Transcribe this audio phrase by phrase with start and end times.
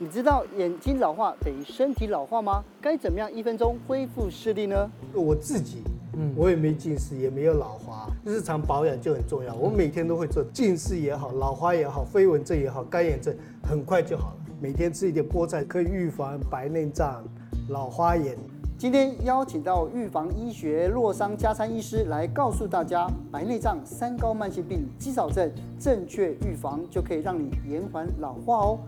[0.00, 2.62] 你知道眼睛老化等于身体老化吗？
[2.80, 4.88] 该怎么样一分钟恢复视力呢？
[5.12, 5.82] 我自己，
[6.16, 9.52] 嗯，我也没近视，也没有老花，日常保养就很重要。
[9.56, 13.34] 我每天都会做，近视也好，老花也好，飞蚊症也好，干眼症
[13.64, 14.36] 很快就好了。
[14.60, 17.24] 每天吃一点菠菜可以预防白内障、
[17.68, 18.38] 老花眼。
[18.78, 28.78] 今天邀请到预防医学洛桑加参医师来告诉大家，白内障、三高慢性病、肌少症正确预防就可以让你延缓老化哦。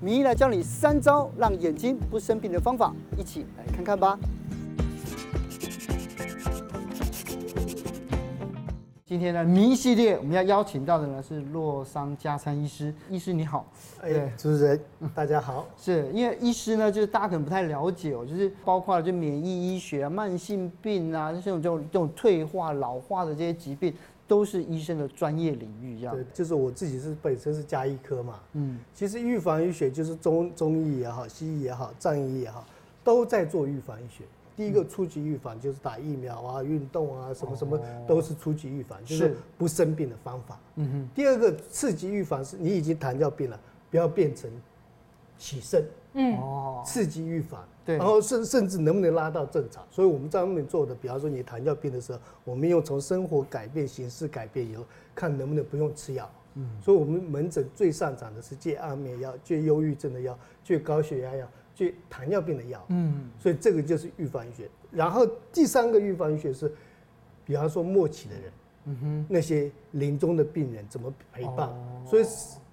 [0.00, 4.16] 名医来教你三招让眼睛不生病的方法，一起来看看吧。
[9.04, 12.94] 今天呢名医系列，我们要邀请到的呢是洛桑加餐医师。
[13.10, 13.66] 医师你好，
[14.00, 14.80] 哎，主持人
[15.12, 15.66] 大家好。
[15.76, 23.92] 是因为医师呢，就是大家可能不太了解哦，就是包括了就免疫医学啊、慢性病啊，这种这种这种退化、老化的这些疾病。
[24.28, 26.14] 都是医生的专业领域，这样。
[26.14, 32.64] 对，就是我自己是本身是加医科嘛，嗯，其实预防医学就是中中医也好，西医也好，藏医也好，
[33.02, 34.22] 都在做预防医学。
[34.54, 40.60] 第一个初级预防就是打疫苗啊，运动啊，什么什么都是初级预防，就是不生病的方法。
[40.76, 41.08] 嗯哼。
[41.14, 43.58] 第二个次级预防是你已经糖尿病了，
[43.90, 44.50] 不要变成
[45.38, 45.84] 起肾。
[46.14, 56.30] 嗯哦，刺激预防，对，然后甚甚至能不能拉到正常，所以我们在外面做的，比方说你糖尿病的时候，我们用从生活改变、形式改变以后，看能不能不用吃药。
[56.56, 62.84] 嗯，所以我们门诊最擅长的是戒安眠药、戒忧郁症的药、戒高血压药、戒糖尿病的药。
[62.88, 64.68] 嗯，所以这个就是预防医学。
[64.90, 66.70] 然后第三个预防医学是，
[67.46, 68.52] 比方说末期的人，
[68.84, 71.72] 嗯哼，那些临终的病人怎么陪伴，
[72.04, 72.24] 所以。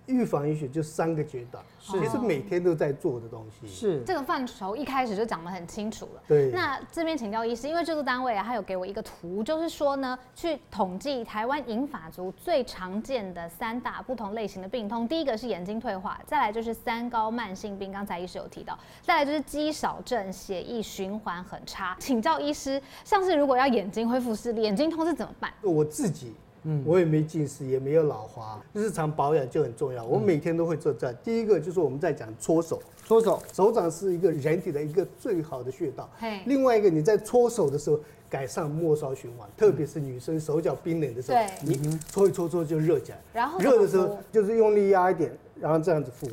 [0.08, 3.68] 预防医学就三个阶段，其实每天都在做的东西。
[3.68, 6.22] 是这个范畴一开始就讲得很清楚了。
[6.28, 6.52] 对。
[6.52, 21.96] 那这边请教医师，因为这个单位啊，他有给我一个图，就是说呢，去统计台湾银发族最常见的三大不同类型的病痛，第一个是眼睛退化，再来就是三高慢性病，刚才医师有提到，再来就是肌少症，血液循环很差。
[22.00, 25.52] 请教医师，像是如果要眼睛恢复视力，眼睛痛是怎么办？
[25.62, 26.34] 我自己。
[26.68, 30.04] 嗯，我也没近视，也没有老花，日常保养就很重要。
[30.04, 31.14] 我每天都会做这。
[31.24, 36.10] 第一个就是我们在讲搓手，搓手，手掌是一个人体的一个最好的穴道。
[36.46, 43.22] 另外一个你在搓手的时候，改善末梢循环，特别是女生手脚冰冷的时候，你搓一搓搓就热起来。
[43.32, 46.28] 然后热的时候就是用力压一点，然后这样子敷，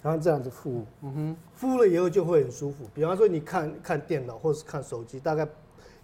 [0.00, 0.84] 然后这样子敷。
[1.02, 2.84] 嗯哼，敷了以后就会很舒服。
[2.94, 5.44] 比方说你看看电脑或是看手机，大概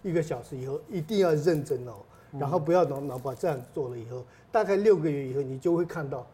[0.03, 1.93] 一个小时以后一定要认真哦。
[2.37, 6.27] 然后不要脑脑把这样做了以后，大概六个月以后，你就会看到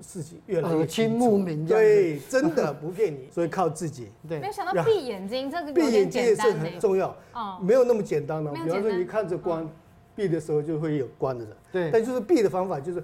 [0.00, 1.16] 事情越来越清楚。
[1.16, 4.08] 目明对，真的不骗你， 所以靠自己。
[4.28, 7.16] 对，没有想到闭眼睛这个闭眼睛也是很重要。
[7.32, 8.50] 哦，没有那么简单的。
[8.52, 9.68] 比方说你看着光，
[10.14, 11.46] 闭的时候就会有光的。
[11.70, 11.90] 对。
[11.90, 13.02] 但就是闭的方法就是，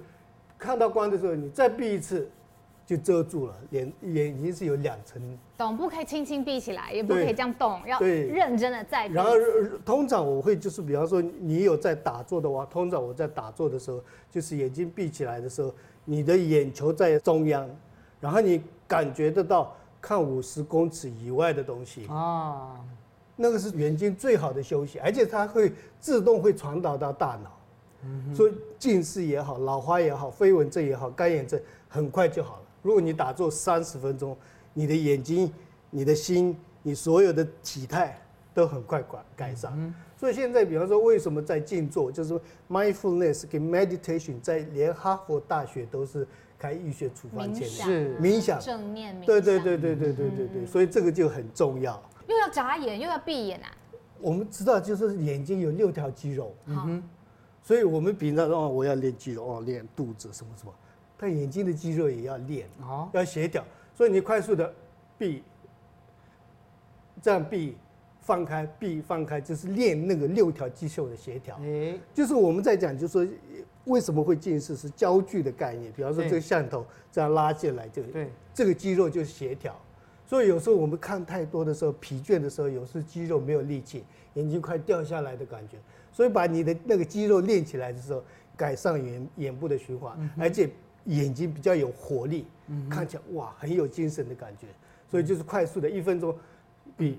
[0.58, 2.28] 看到光的时候你再闭一次。
[2.88, 5.20] 就遮住了，眼眼睛是有两层，
[5.58, 5.76] 懂？
[5.76, 9.06] 不可以轻轻闭起来，也不可以这样动，要认真的在。
[9.08, 9.32] 然后
[9.84, 15.70] 通常我会就是，比方说你有在打坐的话，通常我在打坐的时候，就是眼睛闭起来的时候，
[16.06, 17.68] 你的眼球在中央，
[18.22, 22.80] 然后你感觉得到看五十公尺以外的东西啊，
[23.36, 25.70] 那个是眼睛最好的休息，而且它会
[26.00, 27.50] 自动会传导到大脑，
[28.04, 32.62] 嗯，所以近视也好，老花也好，飞蚊症也好，干眼症很快就好了。
[32.82, 34.36] 如果你打坐三十分钟，
[34.74, 35.52] 你的眼睛、
[35.90, 38.20] 你的心、你所有的体态
[38.54, 39.94] 都很快改改善。
[40.16, 46.26] 所以现在，比方说，为什么在静坐，就是 mindfulness 跟 meditation，在连哈佛大学都是
[46.58, 49.26] 开医学处方前的，是冥想，正念冥想。
[49.26, 52.02] 对对对对对对对对，所以这个就很重要。
[52.26, 53.70] 又要眨眼，又要闭眼啊。
[54.20, 57.02] 我们知道，就是眼睛有六条肌肉，嗯哼，
[57.62, 60.72] 所以我们平常说，我要练肌肉，哦，练肚子什么什么。
[61.20, 64.72] 但眼睛的肌肉也要练，哦要协调，所以你快速的
[65.18, 65.42] 闭，
[67.20, 67.76] 这样闭，
[68.20, 71.58] 放开，闭，放开，就是练那个六条肌肉的协调。
[72.14, 73.34] 就是我们在讲，就是说
[73.86, 75.92] 为什么会近视，是焦距的概念。
[75.92, 79.76] 比方说这个像头这样拉进来，这个这个肌肉就是协调。
[80.24, 84.04] 所以有时候我们看太多的时候，疲倦的时候，有时候肌肉没有力气，
[84.34, 85.78] 眼睛快掉下来的感觉。
[86.12, 88.22] 所以把你的那个肌肉练起来的时候，
[88.56, 90.70] 改善眼眼部的循环，而且。
[91.04, 92.46] 眼睛比较有活力，
[92.90, 94.66] 看起来哇很有精神的感觉，
[95.10, 96.34] 所以就是快速的一分钟，
[96.96, 97.18] 闭，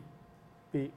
[0.72, 0.92] 闭，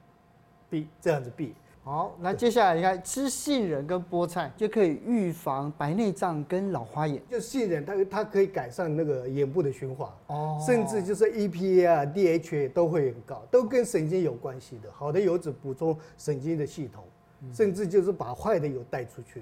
[0.69, 1.53] 闭这样子闭。
[1.85, 7.21] 好，那接下来你看吃杏仁跟菠菜就可以预防白内障跟老花眼。
[7.29, 14.89] 就杏仁它它可以改善那个眼部的循环，哦，甚至就是 EPA 啊 DHA 都会很高，都跟神经有关系的。
[14.93, 17.03] 好的油脂补充神经的系统。
[17.51, 19.41] 甚至就是把坏的油带出去。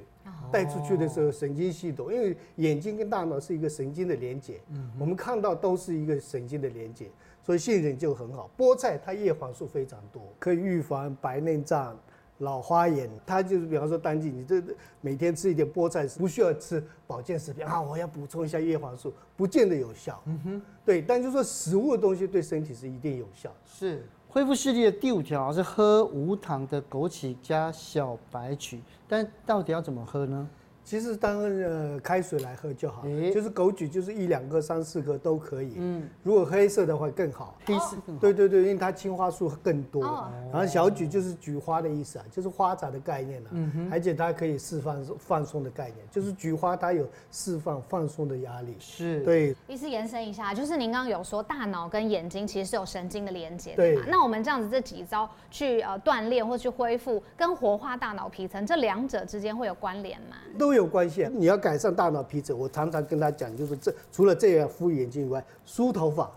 [0.52, 4.60] 带出去的时候，神经系统，因为眼睛跟大脑是一个神经的连接，
[5.00, 7.10] 我们看到都是一个神经的连接，
[7.42, 8.50] 所以杏仁就很好。
[8.58, 11.98] 菠菜它叶黄素非常多，可以预防白内障、
[12.40, 13.10] 老花眼。
[13.26, 14.62] 它就是比方说，当季你这
[15.00, 20.22] 每天吃一点菠菜，不需要吃保健食品啊，我要补充一下叶黄素，不见得有效。
[20.26, 23.50] 嗯哼，对，但就是说食物的东西对身体是一定有效。
[23.66, 24.06] 是。
[24.34, 30.48] 恢复视力的第五条是喝无糖的枸杞加小白曲，但到底要怎么喝呢？
[30.92, 33.04] 其实当呃开水来喝就好，
[33.34, 35.76] 就是枸杞就是一两个、三四个都可以。
[35.78, 38.20] 嗯，如果黑色的话更好，黑色更好。
[38.20, 40.04] 对对对，因为它青花素更多。
[40.52, 43.48] 然后小菊就是菊花的意思啊，就是花杂的概念啊。
[43.52, 43.90] 嗯哼。
[43.90, 48.76] 而且它可以释放放松的概念，就是菊花它有释放放松的压力。
[48.78, 49.22] 是。
[49.22, 49.56] 对。
[49.70, 54.02] 意思延伸一下，就是您刚刚有说大脑跟眼睛其实是有神经的连接的嘛？
[54.10, 60.36] 那我们这样子这几招去呃锻炼或去恢复，跟活化大脑皮层这两者之间会有关联吗？
[60.60, 60.81] 都有。
[60.82, 66.30] 有关系，你要改善大脑皮质，我常常跟他讲，就是这除了这样敷眼睛以外，梳头发。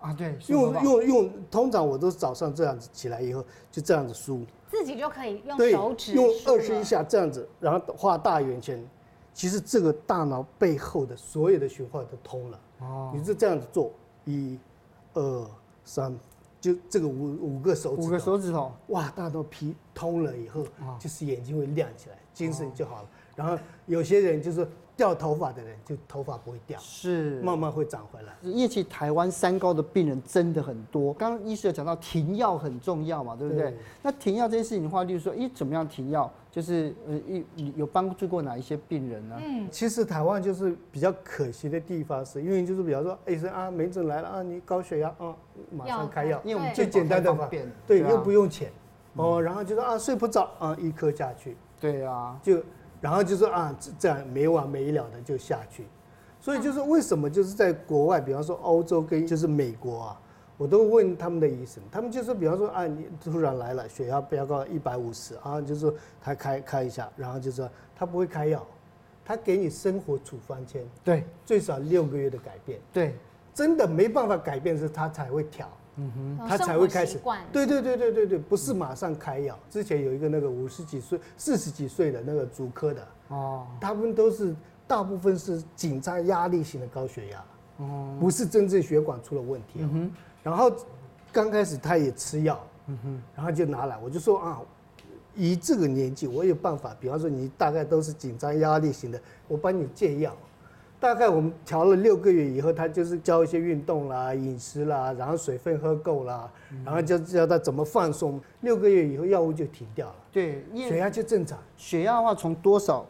[0.00, 8.84] 啊，对，用用用，通常我都是早上这样子起来以后就这样子梳，自己就可以用手指用二十一下这样子，然后画大圆圈，
[9.32, 12.60] 其实这个大脑背后的所有的循环都通了。
[12.80, 13.92] 哦，你是这样子做，
[14.24, 14.58] 一、
[15.14, 15.46] 二、
[15.84, 16.12] 三，
[16.60, 20.64] 就这个五五个手指，五个手指头，哇，大脑皮通了以后，
[20.98, 23.08] 就是眼睛会亮起来，精神就好了。
[23.34, 28.34] 然后有些人就是掉头发的人，就头发不会掉，是慢慢会长回来。
[28.42, 31.14] 因为其实台湾三高的病人真的很多。
[31.14, 33.70] 刚刚医师有讲到停药很重要嘛，对不对？
[33.70, 36.30] 对，那停药这件事情的话，例如说，咦，怎么样停药？
[36.50, 37.18] 就是呃，
[37.56, 39.40] 有有帮助过哪一些病人呢？
[39.42, 45.34] 嗯，其实台湾就是比较可惜的地方，是因为就是比方说医生啊，门诊来了啊，你高血压啊，
[45.70, 48.70] 马上开药，因为我们最简单的方便，对，又不用钱
[49.16, 52.62] 哦，然后就说啊，睡不着啊，一颗下去，对啊，就。
[53.02, 55.84] 然后就说啊，这样没完没了的就下去，
[56.40, 60.20] 所以就是为什么就是在国外，比方说欧洲跟就是美国啊，
[60.56, 68.64] 我都问他们的医生，他们就是比方说啊，你突然来了，血压飙高一百五十啊，就是说他开开一下，然后就说他不会开药，
[69.24, 73.16] 他给你生活处方签，对，最少六个月的改变，对，
[73.52, 75.68] 真的没办法改变是，他才会调。
[75.96, 77.18] 嗯哼，他才会开始。
[77.52, 79.58] 对对对对对对，不是马上开药。
[79.68, 84.54] 之前有一个那个五十几岁、四十几岁的那个主科的，哦，他们都是
[84.86, 87.44] 大部分是紧张压力型的高血压，
[87.76, 89.80] 哦，不是真正血管出了问题。
[89.80, 90.10] 嗯哼，
[90.42, 90.72] 然后
[91.30, 94.60] 刚开始他也吃药，嗯哼，然后就拿来，我就说啊，
[95.34, 100.34] 以这个年纪我有办法，比方说你大概都是紧张压力型的，我帮你戒药。
[101.02, 106.48] 大概我们调了六个月以后，他就是教一些运动啦、饮食啦，然后水分喝够啦，
[106.84, 108.40] 然后就教他怎么放松。
[108.60, 110.14] 六个月以后，药物就停掉了。
[110.30, 111.58] 对，血压就正常。
[111.76, 113.04] 血压的话，从多少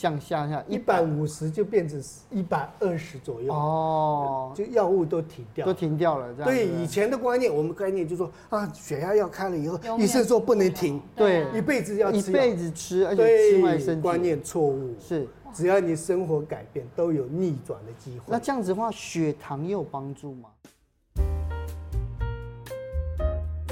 [0.00, 0.64] 降下下？
[0.66, 3.52] 一百五十就变成一百二十左右。
[3.52, 6.32] 哦，就药物都停掉，都停掉了。
[6.32, 6.50] 这样。
[6.50, 14.00] 对，以前的观念，我们观念就说啊，血压药开了以后，医生说不能停，对，一辈子要吃，一辈子吃，而且吃坏身体。
[14.00, 14.94] 观念错误。
[14.98, 15.28] 是。
[15.52, 18.24] 只要你生活改变，都有逆转的机会。
[18.28, 20.48] 那这样子的话，血糖也有帮助吗？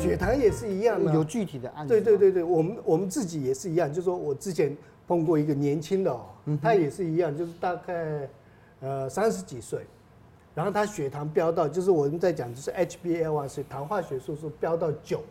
[0.01, 1.89] 血糖也是一样的，有具体的案例。
[1.89, 4.77] 对对对对，我们我们自己也是一样，就是说我之前
[5.09, 6.27] 碰过一个年轻的哦，
[6.63, 8.29] 他也是一样，就是大概
[8.81, 9.87] 呃三十几岁，
[10.55, 15.23] 然后他血糖飙到，就是我们在讲，就是 HbA1c 是糖化血素是飙到九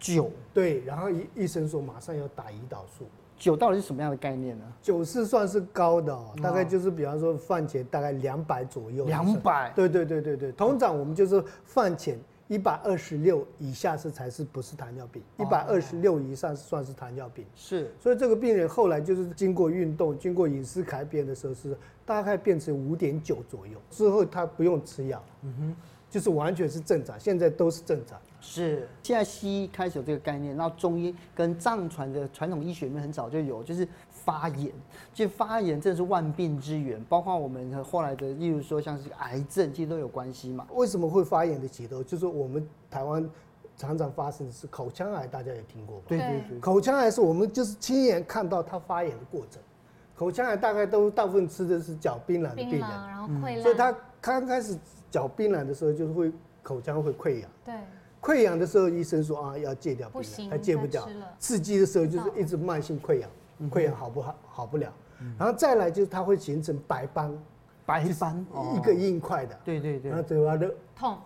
[0.00, 3.06] 九，对，然后医医生说马上要打胰岛素。
[3.38, 4.64] 九到底是什么样的概念呢？
[4.82, 9.06] 九是算是高的哦，大概就是比方说饭前大概两百左右。
[9.06, 9.72] 两百？
[9.74, 10.52] 对对对对对。
[10.52, 12.18] 通常我们就是饭前
[12.50, 17.46] 一百二十六以下是才是不是糖尿病，一百二十六以上是算是糖尿病。
[17.54, 17.92] 是。
[18.00, 25.24] 所以这个病人后来就是经过运动、经过饮食改变的时候是大概变成五点九左右，之后他不用吃药。
[25.42, 25.76] 嗯哼。
[26.10, 28.18] 就是完全是正常，现在都是正常。
[28.40, 33.86] 是，现在西医开始有这个概念，然后中医跟藏传的传统医学里面很早就有，就是
[34.24, 34.72] 发炎。
[35.12, 40.66] 其实发炎真的是万病之源，包括我们后来的，例如说像是癌症，其实都有关系嘛。
[40.72, 42.02] 为什么会发炎的起头？
[42.02, 43.28] 就是我们台湾
[43.76, 46.04] 常常发生的是口腔癌，大家也听过吧？
[46.08, 49.60] 对对对，口腔癌是我们就是亲眼看到它发炎的过程。
[50.16, 54.78] 口腔癌大概都大部分吃的是嚼槟榔的病人，然后溃烂，所以他刚开始。
[55.10, 56.30] 嚼槟榔的时候，就是会
[56.62, 57.50] 口腔会溃疡。
[57.64, 57.74] 对，
[58.20, 61.04] 溃疡的时候，医生说啊，要戒掉槟榔，不行，他戒不掉。
[61.40, 63.28] 刺激的时候，就是一直慢性溃疡，
[63.68, 64.38] 溃疡好不好？
[64.46, 64.92] 好不了。
[65.36, 67.36] 然后再来就是它会形成白斑，
[67.84, 69.58] 白斑一个硬块的。
[69.64, 70.10] 对对对。
[70.10, 71.18] 然后嘴巴的痛，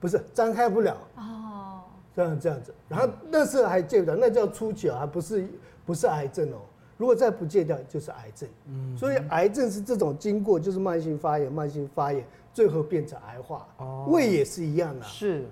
[0.00, 0.96] 不是张开不了。
[1.16, 1.80] 哦。
[2.14, 5.48] 这样这样子，然后那时候还戒不掉，那叫初期啊，还不是
[5.84, 6.58] 不是癌症哦。
[6.96, 8.48] 如果再不戒掉，就是癌症。
[8.66, 13.66] 嗯，所以癌症是这种经过就是慢性发炎，慢性发炎，最后变成癌化。
[13.78, 15.04] 哦，胃也是一样的。
[15.04, 15.44] 是。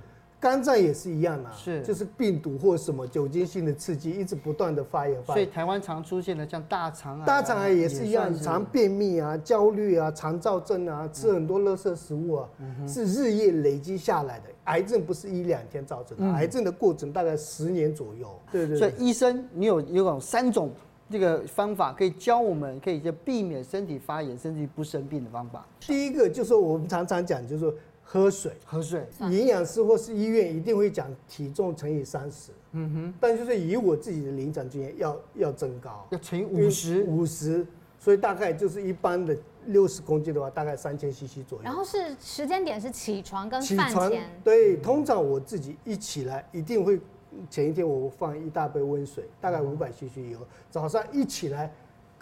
[0.42, 5.36] 肝脏也是一样啊，是，就是病毒或什么酒精性的刺激，一直不断的发炎发炎。
[5.36, 14.46] 所以台湾常出现的像大肠癌，大肠癌也是一样，常便秘啊、焦虑啊、肠燥症啊，吃很多垃圾食物啊，嗯、是日夜累积下来的。
[14.64, 18.28] 癌症不是一两天造成的，嗯、癌症的过程大概十年左右。
[18.50, 18.78] 对对，对。
[18.80, 20.72] 所以医生，你有有种三种
[21.08, 25.64] 这个方法可以教我们，可以就避免身体发炎，甚至于不生病的方法。
[25.78, 27.72] 第一个就是我们常常讲，就是说。
[28.12, 29.08] 喝水，喝水。
[29.30, 32.52] 营养师或是医院一定会讲体重乘以三十。
[32.72, 33.14] 嗯哼。
[33.18, 37.02] 但就是以我自己的临床经验，要要增高，要乘以五十。
[37.04, 37.66] 五十，
[37.98, 41.64] 所以大概就是一般的六十公斤的话，大概三千 CC 左右。
[41.64, 44.28] 然后是时间点是起床跟饭前。
[44.44, 47.00] 对，通常我自己一起来，一定会
[47.48, 51.72] 前一天我放一大杯温水，大概五百 CC 以后，早上一起来。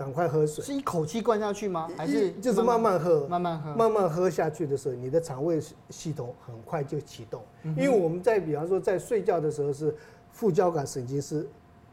[0.00, 1.86] 赶快喝水，是一口气灌下去吗？
[1.94, 4.30] 还是就是慢慢喝，慢慢喝，慢慢喝。
[4.30, 7.42] 下去的时候，你的肠胃系统很快就启动。
[7.62, 9.94] 因为我们在比方说在睡觉的时候是
[10.32, 11.46] 副交感神经是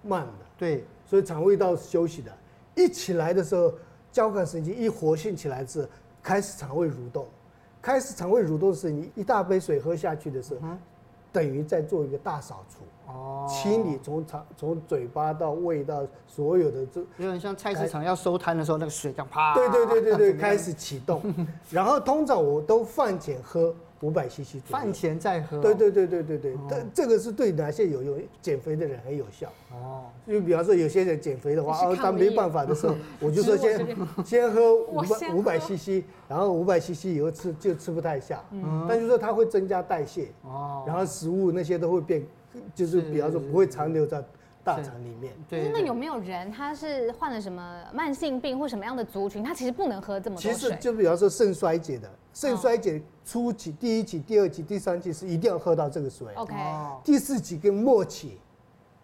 [0.04, 2.32] 慢的，对，所以肠胃道是休息的。
[2.76, 3.74] 一起来的时候，
[4.10, 5.86] 交感神经一活性起来是
[6.24, 7.28] 开始肠胃蠕动，
[7.82, 10.62] 开始肠胃蠕动的时候，你一大杯水喝下去的时候，
[11.38, 12.84] 等于在做一个大扫除。
[13.06, 21.22] 哦，清理从肠从嘴巴到胃到所有的这，有点像菜市场要收摊的时候，那个水这样啪，对对对对对，开始启动。
[21.70, 25.62] 然后通常我都饭前喝五百 CC 左右，饭前再喝。
[25.62, 28.18] 对对对对对对，这这个是对哪些有用？
[28.42, 29.52] 减肥的人很有效。
[29.72, 33.88] 哦，因为比方说有些人减肥的话，哦，他没办法的时候， 我就说先
[34.24, 38.44] 先喝五百五百 CC，然后五百 CC 以后吃就吃不太下。
[38.52, 40.28] 嗯，但就是说它会增加代谢。
[40.44, 42.24] 哦，然后食物那些都会变。
[42.74, 44.24] 就是比方说不会残留在
[44.76, 45.34] 大肠里面。
[45.50, 45.70] 对。
[45.74, 50.54] 那有没有人他是患了什么慢性病或什么样的族群，他其实不能喝这么多水？
[50.54, 56.28] 其实就比方说肾衰竭的，肾衰竭初期、第一期、第二期、第三期是一定要喝到这个水。
[56.36, 56.54] OK。
[57.04, 58.38] 第四期跟末期，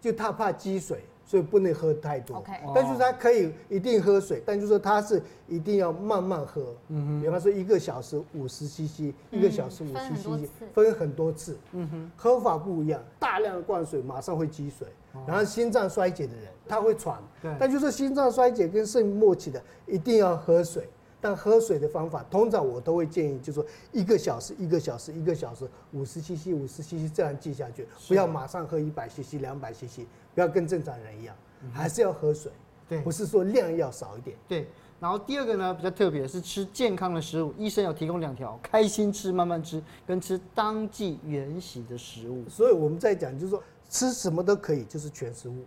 [0.00, 1.04] 就他怕积水。
[1.26, 2.60] 所以不能喝太多，Okay.
[2.74, 6.76] 但是他可以一定喝水，但就是说他是一定要慢慢喝。
[6.88, 11.56] 嗯哼，比方说一个小时五十 CC，一个小时五十 CC，分很多次。
[11.72, 14.86] 嗯哼，喝法不一样，大量的灌水马上会积水，
[15.26, 17.22] 然后心脏衰竭的人他会喘。
[17.40, 20.88] 对，但就是心脏衰竭跟肾末期的一定要喝水。
[21.20, 30.00] 但喝水的方法，通常我都会建议，就是说一个小时、一个小时、一个小时，五十 CC、五十 CC 这样记下去，不要马上喝一百 CC、两百 CC，
[30.34, 31.34] 不要跟正常人一样，
[31.72, 32.52] 还是要喝水。
[32.86, 34.36] 对，不是说量要少一点。
[34.46, 34.68] 对。
[35.00, 42.46] 然后第二个呢，比较特别是吃健康的食物，医生有提供两条：开心吃、慢慢吃，跟吃当季原型的食物。
[42.50, 45.64] 所以我们在讲，就是说吃什么都可以，就是全食物。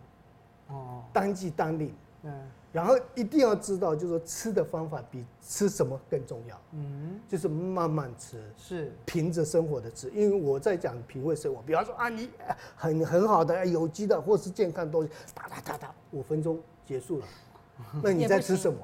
[0.67, 1.03] 哦。
[1.13, 1.93] 当季当令。
[2.24, 2.33] 嗯。
[2.74, 6.62] 然后一定要知道，就是说吃的方法比吃什么更重要。
[6.74, 10.09] 嗯，就是慢慢吃，是凭着生活的吃。
[10.12, 12.29] 因为我在讲品味生活，比方说啊，你
[12.75, 17.25] 很很好的有机的或是健康的东西，哒哒哒哒，五分钟结束了。
[18.03, 18.79] 那你在吃什么？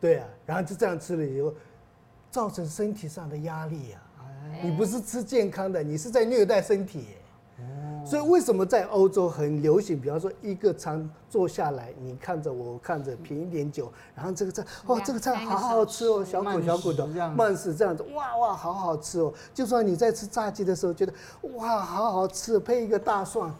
[0.00, 1.54] 对啊，然后就这样吃了以后，
[2.30, 4.02] 造成身体上的压力呀。
[4.62, 7.06] 你不是吃健康的，你是在虐待身体。
[8.04, 10.00] 所以为什么在欧洲很流行？
[10.00, 19.32] 比方说一个餐坐下来，你看着我看着，品一点酒，然后这个菜哇，这个菜好好吃哦，小口小口的，慢食这样子，哇哇，好好吃哦。
[19.54, 21.12] 就算你在吃炸鸡的时候，觉得
[21.54, 23.50] 哇，好好吃，配一个大蒜。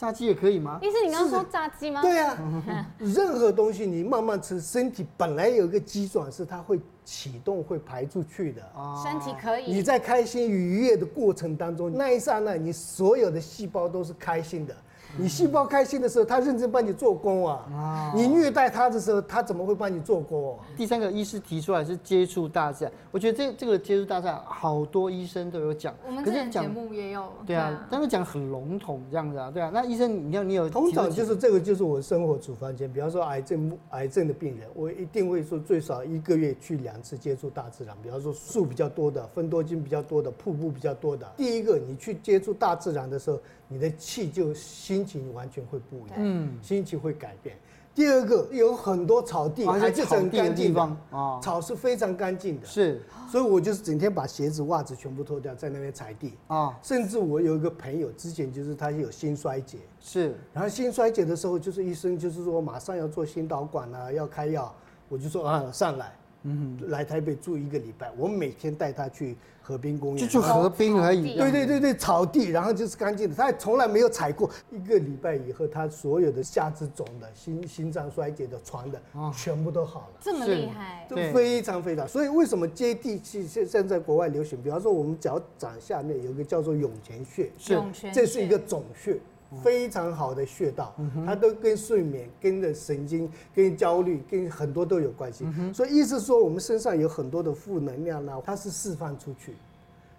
[0.00, 0.80] 炸鸡也可以吗？
[0.82, 2.00] 意思你刚刚说炸鸡吗？
[2.00, 2.34] 对啊，
[2.96, 8.62] 任何东西你慢慢吃，身体本来有一个机转是它会启动会排出去的。
[9.04, 9.70] 身体可以。
[9.70, 14.74] 你在开心愉悦的过程当中，那一刹那，你所有的细胞都是开心的。
[15.18, 18.12] 你细胞开心的时候，他认真帮你做工啊！
[18.14, 20.58] 你虐待他的时候，他怎么会帮你做工？
[20.76, 25.94] 第三个医师提出来是接触大自然，我觉得这这个接触大自然，好多医生都有讲。
[26.06, 27.28] 我们之前节目也有。
[27.46, 29.70] 对啊，但是讲很笼统这样子啊，对啊。
[29.74, 41.30] 那医生，你要你有通常就是这个就是我生活处方间，比方说癌症癌症的病人，我一定会说最少一个月去两次接触大自然，比方说树比较多的、分多精比较多的、瀑布比较多的。
[41.36, 43.38] 第一个，你去接触大自然的时候。
[43.72, 47.56] 你的气就心情完全会不一样，嗯，心情会改变。
[47.94, 53.00] 第二个，有很多草地，还是很干净的啊，草是非常干净的，是。
[53.30, 56.76] 所以我就是整天把鞋子、袜子全部脱掉，在那边踩地啊。
[56.82, 60.34] 甚至我有一个朋友，之前就是他有心衰竭，是。
[60.52, 64.74] 然后心衰竭的时候，就是医生就是说马上要做心导管啊，要开药，
[65.08, 66.12] 我就说啊，上来
[66.44, 69.36] 嗯，来台北住一个礼拜，我每天带他去
[69.70, 71.36] 河滨公园，就去河滨而已。
[71.36, 74.50] 对对对对，草地，然后就是干净的，他也从来没有踩过。
[74.70, 79.00] 一个礼拜以后，他所有的下肢肿的、心心脏衰竭的、床的，
[79.32, 80.18] 全部都好了。
[80.20, 82.08] 这么厉害，都非常非常。
[82.08, 83.46] 所以为什么接地气？
[83.46, 87.80] 现现在国外流行，比方说我们脚掌下面有一个叫做涌泉穴，是，
[88.12, 89.16] 这是一个肿穴。
[89.62, 90.94] 非常好的穴道，
[91.26, 95.44] 它都跟睡眠、跟的神经、跟焦虑、跟很多都有关系。
[95.74, 99.54] 所以意思说，我们身上有很多的负能量呢，它是释放出去，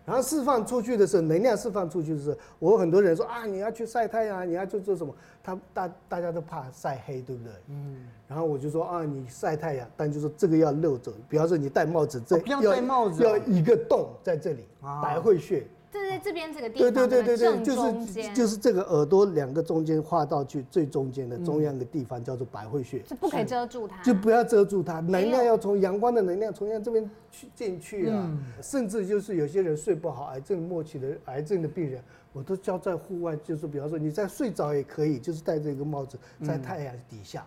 [0.05, 5.13] 然后释放出去的时候，能量释放出去的时候，我很多人说啊，你要去晒太阳，你要去做什么？
[5.41, 7.51] 他大大家都怕晒黑，对不对？
[7.69, 8.07] 嗯。
[8.27, 11.13] 然后我就说啊，你晒太阳，但就是这个要漏走。
[11.29, 15.65] 比方说你戴帽子，这要戴帽子，要一个洞在这里，百会穴。
[15.91, 28.31] 这在这边这个地方，对对对对对，就是就是这个耳朵两个中间画到去最中间的中央的地方叫做百会穴，就不可以遮住它，就不要遮住它，能量要从阳光的能量从这边去进去啊，
[28.61, 37.45] 甚至就是有些人睡不好，癌症末期的癌症的病人，我都教在户外，就是比方说你在睡着也可以，就是戴着一个帽子在太阳底下，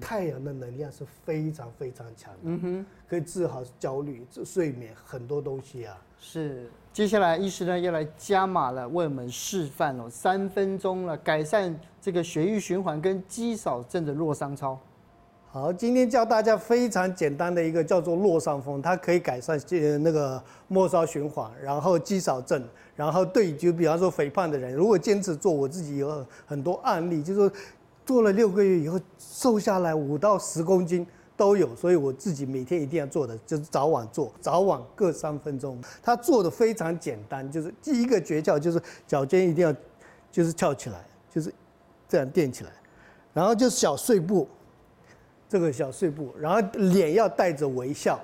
[0.00, 6.68] 太阳的能量是非常非常强的，嗯哼，可以治好焦虑、治睡眠很多东西啊，是。
[6.92, 14.78] 接下来，医师呢要来加码了，为我们示范了三分钟了，改善这个血液循环跟肌少症的弱伤操。
[15.50, 22.62] 好，今天教大家非常简单的一个叫做洛上风，它可以改善这那个末梢循环，然后肌少症，
[22.94, 27.52] 然后对就比方说肥胖的人，如果坚持做，我自己有很多案例，就是
[28.04, 31.06] 做了六个月以后瘦下来五到十公斤。
[31.36, 35.76] 都有，所以我自己每天一定要做的就是早晚做，早晚各三分钟。
[36.00, 39.74] 他做的非常简单，就是第一个诀窍就是脚尖一定要
[40.30, 41.52] 就是翘起来，就是
[42.08, 42.70] 这样垫起来，
[43.32, 44.48] 然后就是小碎步，
[45.48, 48.20] 这个小碎步，然后脸要带着微笑，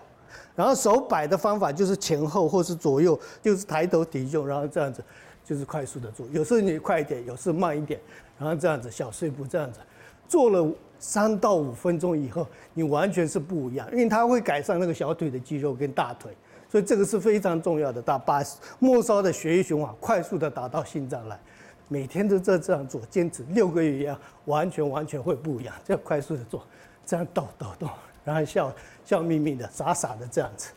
[0.54, 5.02] 然后手摆的方法就是前后或是左右，就是抬头挺胸，然后这样子
[5.44, 7.98] 就是快速的做，有时候你快一点，有时候慢一点，
[8.40, 9.78] 然后这样子小碎步这样子
[10.26, 10.68] 做了。
[11.02, 16.30] 三到五分钟以后，你完全是不一样，因为它会改善那个小腿的肌肉跟大腿，
[16.68, 18.02] 所以这个是非常重要的。
[18.02, 18.42] 打把
[18.78, 21.40] 末梢的血液循环快速的打到心脏来，
[21.88, 25.74] 每天都这这样做，坚持六个月一样，完全完全会不一样。
[25.86, 26.62] 这样快速的做，
[27.06, 27.88] 这样抖抖抖，
[28.22, 28.70] 然后笑
[29.02, 30.68] 笑眯眯的，傻傻的这样子，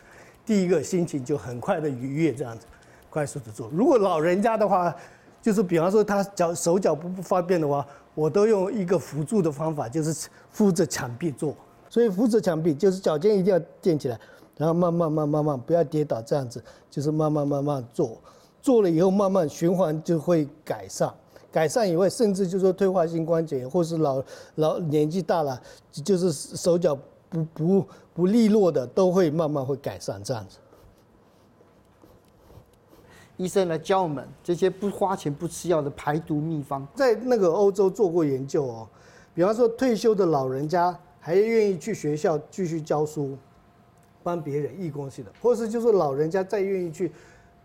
[0.46, 2.64] 第一个心情就很快的愉悦，这样子
[3.10, 3.68] 快速的做。
[3.70, 4.96] 如果老人家的话，
[5.44, 7.86] 就是比方说他脚手脚不不方便的话。
[8.16, 11.52] 我都用一个辅助的方法，就是扶着墙壁做。
[11.88, 14.16] 所以扶着墙壁就是脚尖一定要垫起来，
[14.56, 18.16] 然后慢慢慢慢慢不要跌倒，这样子就是慢慢慢慢做。
[18.62, 21.12] 做了以后，慢慢循环就会改善。
[21.50, 24.22] 改善以外，甚至就是说退化性关节，或是老
[24.54, 26.96] 老年纪大了，就是手脚
[27.28, 30.58] 不不不利落的，都会慢慢会改善这样子。
[33.36, 38.88] 医生来教我们这些不花钱不吃药的排毒秘方，在那个欧洲做过研究哦，
[39.34, 43.36] 比方说退休的老人家还愿意去学校继续教书，
[44.22, 47.10] 帮别人义工性的，或是就是老人家再愿意去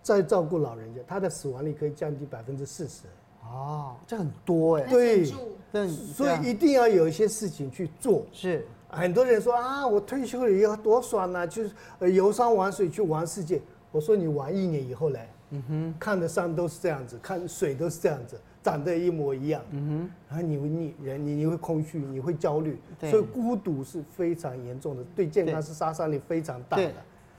[0.02, 3.04] 再照顾老人家，他的死亡率可以降低百分之四十。
[3.44, 4.88] 哦，这很多哎。
[4.90, 5.24] 对，
[5.86, 8.26] 所以一定要有一些事情去做。
[8.32, 11.72] 是，很多人说啊，我退休了以后多爽啊，就是
[12.12, 13.62] 游山玩水去玩世界。
[13.92, 15.30] 我说你玩一年以后来。
[15.52, 19.62] 嗯哼，看的山都是这样子，看水都是这样子，长得一模一样。
[19.72, 26.92] 嗯哼，然后你会腻人，你你会空虚，你会焦虑，对所以孤独是非常严重的，对健康是杀伤力非常大的。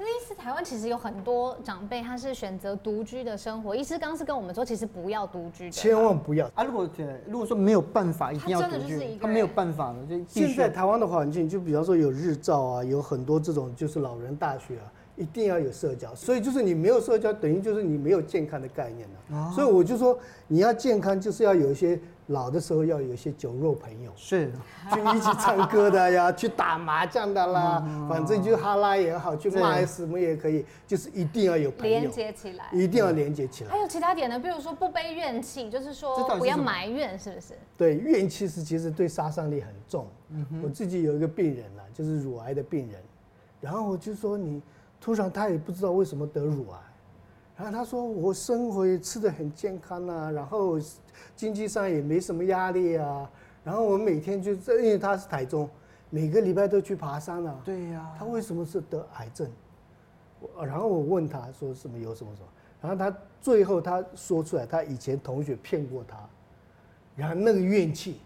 [0.03, 3.77] 那意思，台湾其实有很多长辈，他是选择独居的生活。
[3.77, 6.65] 医师刚刚是跟我们说，其实不要独居，千万不要啊！
[6.65, 6.89] 如果
[7.27, 9.99] 如果说没有办法，一定要独居，他没有办法了。
[10.07, 14.91] 就现在台湾的环境，就比方说有日照啊，有很多这种就是老人大学啊。
[15.21, 19.37] 一定要有社交，所以就是你没有社交，等于就是你没有健康的概念了。
[19.37, 24.51] 哦、所以我就说，你要健康，就是要有一些老的时候要有一些酒肉朋友，是
[24.91, 33.71] 去一起唱歌的呀，去打麻将的啦，嗯、 反正就哈拉也好，去骂什么也可以，就是一定要有朋友，连接起来，一定要连接起来。
[33.71, 34.41] 还有其他点呢？
[34.41, 37.49] 比如说不背怨气，就是说不要埋怨，是不是？
[37.77, 40.07] 对，怨气是其实对杀伤力很重。
[40.31, 42.99] 嗯、我自己有一个病人啊，就是乳癌的病人，
[43.61, 44.63] 然后我就说你。
[45.01, 46.79] 突然他也不知道为什么得乳癌，
[47.57, 50.79] 然后他说我生活也吃的很健康啊，然后
[51.35, 53.31] 经济上也没什么压力啊，
[53.65, 55.69] 然后我每天就因为他是台中，
[56.11, 57.61] 每个礼拜都去爬山啊。
[57.65, 58.15] 对呀。
[58.19, 59.51] 他为什么是得癌症？
[60.59, 62.49] 然后我问他说什么有什么什么，
[62.81, 66.19] 然后他最后他说出来，他以前同学骗过他，
[67.17, 68.21] 然后那个怨气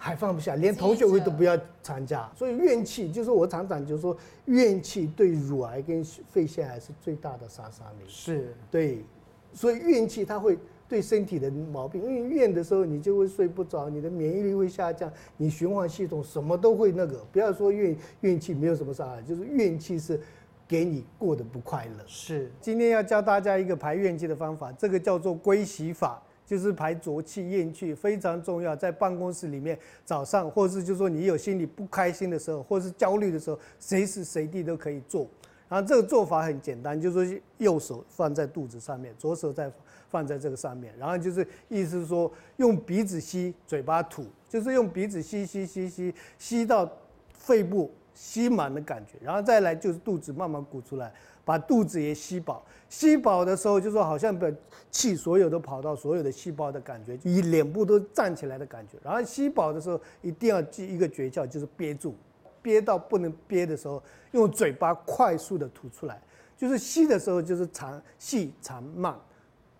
[0.00, 2.30] 还放不下，连同学会都不要参加。
[2.36, 8.04] 所以怨气就是我常常就是说，怨气对乳癌跟肺腺癌是最大的杀伤力。
[8.06, 9.04] 是，对，
[9.52, 10.56] 所以怨气它会
[10.88, 17.18] 对身体的毛病，因为怨的时候你就会睡不着，你的免疫力会下降，你循环系统什么都会那个。
[17.32, 20.20] 不要说怨怨气没有什么伤害，就是怨气是
[20.68, 22.04] 给你过得不快乐。
[22.06, 26.22] 是，今天要教大家一个排怨气的方法，这个叫做归息法。
[26.48, 35.28] 就是排浊气、咽气非常重要，在办公室里面，早上或是就说你有心里不开心的时候，或是焦虑的时候，随时随地都可以做。
[35.68, 39.70] 然后这个做法很简单，就是说右手放在肚子上面，左手再
[40.08, 46.90] 放在这个上面，然后就是意思是说用鼻子吸，嘴巴吐，就是用鼻子吸吸吸吸吸到
[47.34, 51.12] 肺部吸满的感觉，然后再来就是肚子慢慢鼓出来。
[51.48, 54.46] 把肚子也吸饱，吸饱的时候就说好像把
[54.90, 58.98] 气所有都跑到所有的细胞的感觉，以脸部都站起来的感觉。
[59.02, 62.14] 然后吸饱的时候一定要记一个诀窍，就是憋住，
[62.60, 66.20] 憋到不能憋的时候，用嘴巴快速的吐出来。
[66.54, 69.18] 就是吸的时候就是长细长慢，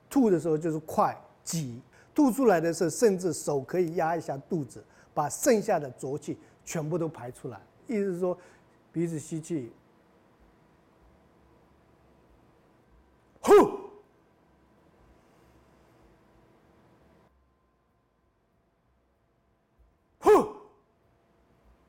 [0.09, 1.79] 吐的时候就是快急。
[2.15, 7.61] 吐出来的时候，甚至手可以压一下肚子，把剩下的浊气全部都排出来。
[7.87, 8.39] 意思是说，
[8.91, 9.71] 鼻子吸气。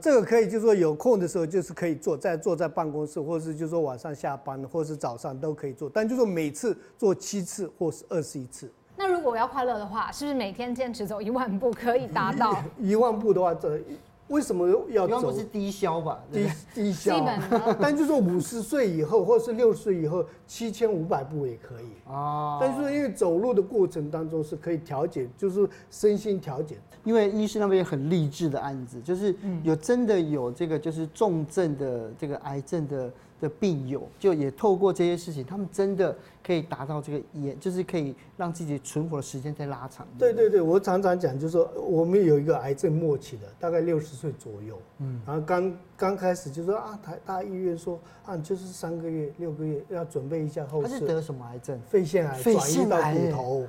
[0.01, 8.71] 这个可以，就是说有空的时候就是可以做，在坐在办公室，或者是就是说晚上下班，或者是早上都可以做，但就是说每次做七次或是二十一次。
[8.95, 12.63] 那如果我要快乐的话，是不是每天坚持走一万步可以达到？
[12.79, 13.79] 一万步的话，这。
[14.29, 15.31] 为什么要走？
[15.31, 16.19] 不是低消吧？
[16.31, 17.23] 低低消，
[17.79, 22.57] 但就是说五十岁以后，或者是六十岁以后，七千五百步也可以啊。
[22.61, 26.77] 但是因为走路的过程当中是可以调节，就是身心调节。
[27.03, 33.11] 因为医师那边很励志的案子，就是有真的有这个就是重症的这个癌症的。
[33.39, 40.07] 的病友就也透过这些事情，他们真的可以达到这个延，就是可以让自己存活的时间再拉长。
[40.17, 50.89] 对对对，我常常讲，就是说我们有一个癌症末期的，大概六十岁左右，嗯，然后刚刚开始就说啊，台大医院说啊，就是三个月、六个月要准备一下后事。
[50.89, 51.79] 他是得什么癌症？
[51.89, 53.67] 肺腺癌转移到骨头。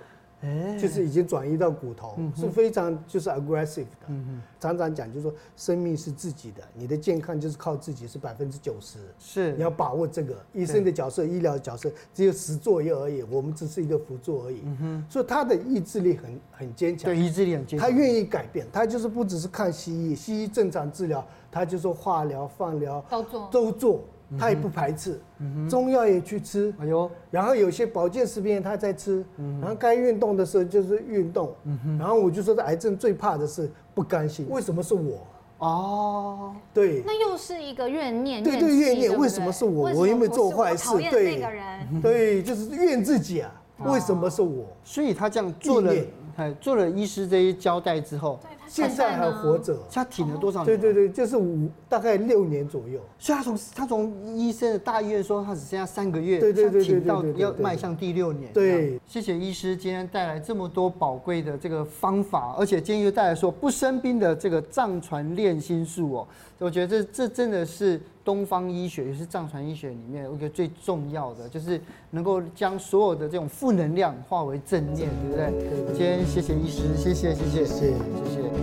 [0.80, 4.14] 就是已经转移到骨头，是非常就是 aggressive 的。
[4.58, 8.98] 常常讲就是说，生命是自己的，你的健康就是靠自己，是百分之九十。
[9.18, 14.62] 是，你要把握这个医生的角色、医疗角色，只有十作俑而已，我们只是一个辅助而已。
[15.08, 17.12] 所以他的意志力很很坚强。
[17.12, 17.88] 对，意志力很坚强。
[17.88, 24.04] 他愿意改变，他就是不只是看西医，西医正常治疗，他就说化疗、放疗都做，都做。
[24.38, 25.20] 他也不排斥，
[25.68, 29.24] 中药也去吃，哎呦，然后有些保健食品他在吃，
[29.60, 31.54] 然后该运动的时候就是运动，
[31.98, 35.26] 然后我就说，这癌症最怕的是不甘心，为什么是我？
[35.58, 39.92] 哦，对，那又是一个怨念，对对怨念，为什么是我？
[39.94, 40.88] 我有没有做坏事？
[41.10, 42.00] 对，那个人？
[42.00, 43.52] 对，就是怨自己啊，
[43.84, 44.64] 为什么是我？
[44.84, 45.92] 所以他这样做了，
[46.36, 48.38] 哎，做了医师这些交代之后。
[48.70, 49.76] 现在还活着。
[49.90, 50.66] 他挺了多少年？
[50.66, 53.00] 对对对就是五大概六年左右。
[53.18, 58.98] 所以他从他从医生的大医院说他只剩下三个月他挺到要迈向第六年对。
[59.06, 66.28] 谢谢医师今天带来这么多宝贵的这个方法而且今天又带来说不生病的这个藏传练心术哦。
[66.58, 71.80] 我觉得这这真的是东方医学也是藏传医学里面我觉得最重要的就是
[72.10, 75.94] 能够将所有的这种负能量化为正念对不对？
[75.94, 77.64] 今天谢谢医师谢谢谢谢。
[77.64, 78.59] 谢谢。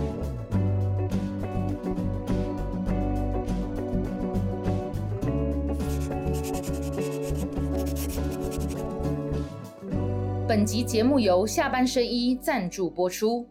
[10.48, 13.46] 本集节目由下半身衣赞助播出。